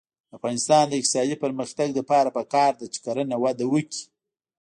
د 0.29 0.31
افغانستان 0.37 0.83
د 0.87 0.93
اقتصادي 0.99 1.35
پرمختګ 1.43 1.87
لپاره 1.99 2.29
پکار 2.37 2.71
ده 2.79 2.85
چې 2.93 2.99
کرنه 3.05 3.35
وده 3.43 3.65
وکړي. 3.73 4.01